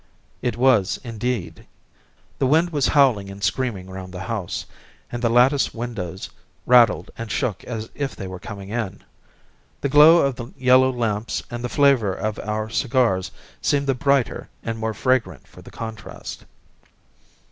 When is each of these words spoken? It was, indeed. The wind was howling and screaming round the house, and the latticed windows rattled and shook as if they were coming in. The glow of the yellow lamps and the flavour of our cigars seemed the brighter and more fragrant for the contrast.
It 0.41 0.57
was, 0.57 0.99
indeed. 1.03 1.67
The 2.39 2.47
wind 2.47 2.71
was 2.71 2.87
howling 2.87 3.29
and 3.29 3.43
screaming 3.43 3.87
round 3.87 4.11
the 4.11 4.21
house, 4.21 4.65
and 5.11 5.21
the 5.21 5.29
latticed 5.29 5.75
windows 5.75 6.31
rattled 6.65 7.11
and 7.19 7.29
shook 7.29 7.63
as 7.65 7.87
if 7.93 8.15
they 8.15 8.25
were 8.25 8.39
coming 8.39 8.69
in. 8.69 9.03
The 9.81 9.89
glow 9.89 10.17
of 10.17 10.37
the 10.37 10.47
yellow 10.57 10.91
lamps 10.91 11.43
and 11.51 11.63
the 11.63 11.69
flavour 11.69 12.13
of 12.15 12.39
our 12.39 12.67
cigars 12.67 13.29
seemed 13.61 13.85
the 13.85 13.93
brighter 13.93 14.49
and 14.63 14.79
more 14.79 14.95
fragrant 14.95 15.47
for 15.47 15.61
the 15.61 15.69
contrast. 15.69 16.45